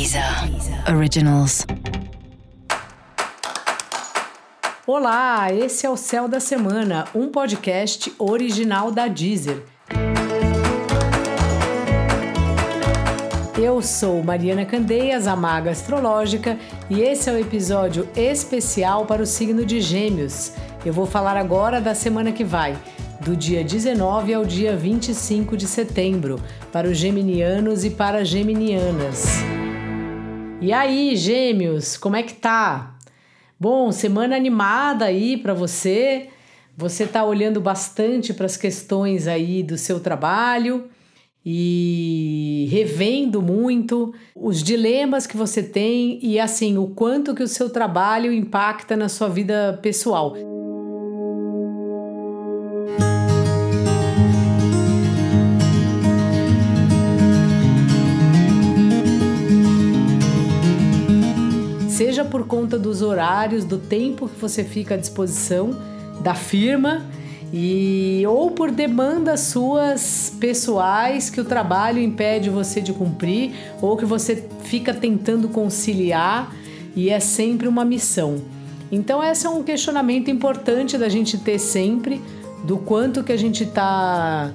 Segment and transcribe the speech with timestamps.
[0.00, 0.24] Deezer
[0.96, 1.66] Originals.
[4.86, 9.62] Olá, esse é o Céu da Semana, um podcast original da Deezer.
[13.58, 16.58] Eu sou Mariana Candeias, a Maga Astrológica,
[16.88, 20.52] e esse é o um episódio especial para o signo de Gêmeos.
[20.82, 22.74] Eu vou falar agora da semana que vai,
[23.20, 26.40] do dia 19 ao dia 25 de setembro,
[26.72, 29.49] para os geminianos e para as geminianas.
[30.62, 32.94] E aí, gêmeos, como é que tá?
[33.58, 36.28] Bom, semana animada aí para você.
[36.76, 40.90] Você tá olhando bastante para as questões aí do seu trabalho
[41.44, 47.70] e revendo muito os dilemas que você tem e assim, o quanto que o seu
[47.70, 50.34] trabalho impacta na sua vida pessoal.
[62.30, 65.76] Por conta dos horários, do tempo que você fica à disposição
[66.22, 67.04] da firma
[67.52, 74.04] e ou por demandas suas pessoais que o trabalho impede você de cumprir ou que
[74.04, 76.54] você fica tentando conciliar
[76.94, 78.40] e é sempre uma missão.
[78.92, 82.20] Então esse é um questionamento importante da gente ter sempre
[82.64, 84.52] do quanto que a gente está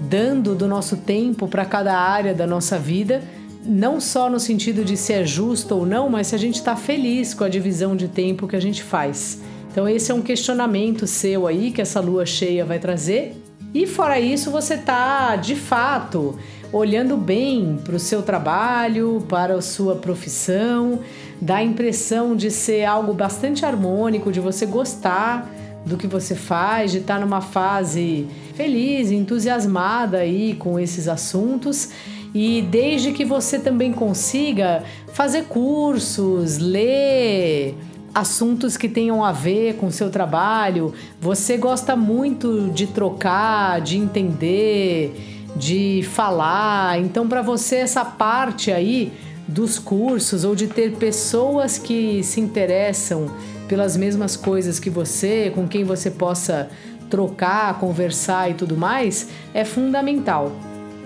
[0.00, 3.22] dando do nosso tempo para cada área da nossa vida
[3.68, 6.74] não só no sentido de se é justo ou não, mas se a gente está
[6.74, 9.40] feliz com a divisão de tempo que a gente faz.
[9.70, 13.36] Então, esse é um questionamento seu aí que essa lua cheia vai trazer.
[13.74, 16.38] E fora isso, você está de fato
[16.72, 21.00] olhando bem para o seu trabalho, para a sua profissão,
[21.40, 25.48] dá a impressão de ser algo bastante harmônico, de você gostar
[25.84, 31.90] do que você faz, de estar tá numa fase feliz, entusiasmada aí com esses assuntos
[32.34, 37.74] e desde que você também consiga fazer cursos, ler
[38.14, 43.96] assuntos que tenham a ver com o seu trabalho, você gosta muito de trocar, de
[43.96, 45.14] entender,
[45.56, 47.00] de falar.
[47.00, 49.12] Então, para você, essa parte aí
[49.46, 53.30] dos cursos ou de ter pessoas que se interessam
[53.66, 56.68] pelas mesmas coisas que você, com quem você possa
[57.08, 60.52] trocar, conversar e tudo mais, é fundamental.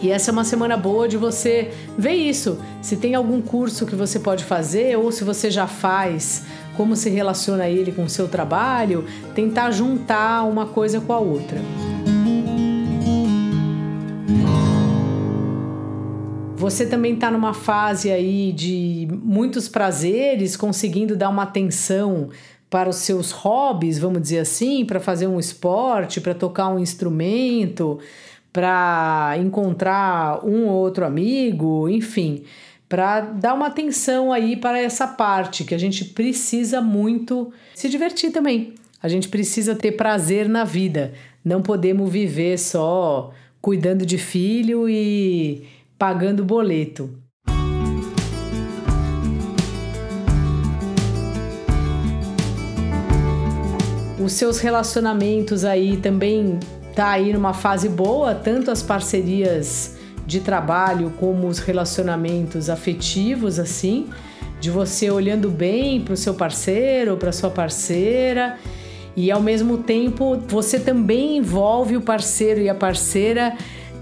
[0.02, 2.58] E essa é uma semana boa de você ver isso.
[2.82, 6.44] Se tem algum curso que você pode fazer ou se você já faz,
[6.76, 11.60] como se relaciona ele com o seu trabalho, tentar juntar uma coisa com a outra.
[16.56, 22.30] Você também está numa fase aí de muitos prazeres, conseguindo dar uma atenção
[22.68, 28.00] para os seus hobbies, vamos dizer assim, para fazer um esporte, para tocar um instrumento
[28.52, 32.44] para encontrar um ou outro amigo, enfim,
[32.88, 38.30] para dar uma atenção aí para essa parte que a gente precisa muito se divertir
[38.30, 38.74] também.
[39.02, 41.14] A gente precisa ter prazer na vida.
[41.44, 45.66] Não podemos viver só cuidando de filho e
[45.98, 47.10] pagando boleto.
[54.22, 56.60] Os seus relacionamentos aí também
[56.94, 64.08] tá aí numa fase boa, tanto as parcerias de trabalho como os relacionamentos afetivos, assim,
[64.60, 68.58] de você olhando bem para o seu parceiro, para sua parceira,
[69.16, 73.56] e ao mesmo tempo você também envolve o parceiro e a parceira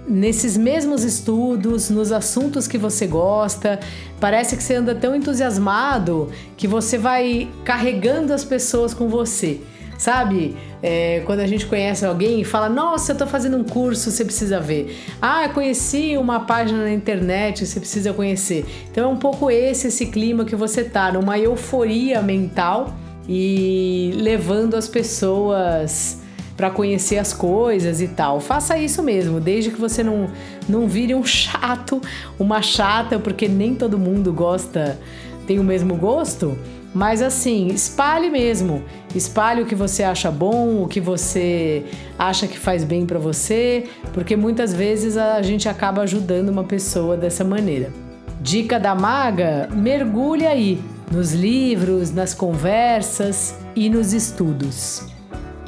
[0.06, 3.78] nesses mesmos estudos, nos assuntos que você gosta.
[4.18, 9.60] Parece que você anda tão entusiasmado que você vai carregando as pessoas com você.
[10.00, 10.56] Sabe?
[10.82, 14.24] É, quando a gente conhece alguém e fala, nossa, eu tô fazendo um curso, você
[14.24, 14.98] precisa ver.
[15.20, 18.64] Ah, conheci uma página na internet, você precisa conhecer.
[18.90, 22.94] Então é um pouco esse esse clima que você tá, numa euforia mental
[23.28, 26.18] e levando as pessoas
[26.56, 28.40] para conhecer as coisas e tal.
[28.40, 30.30] Faça isso mesmo, desde que você não,
[30.66, 32.00] não vire um chato,
[32.38, 34.98] uma chata, porque nem todo mundo gosta,
[35.50, 36.56] tem o mesmo gosto.
[36.94, 38.84] Mas assim, espalhe mesmo.
[39.16, 41.84] Espalhe o que você acha bom, o que você
[42.16, 47.16] acha que faz bem para você, porque muitas vezes a gente acaba ajudando uma pessoa
[47.16, 47.92] dessa maneira.
[48.40, 50.80] Dica da maga: mergulhe aí
[51.10, 55.04] nos livros, nas conversas e nos estudos.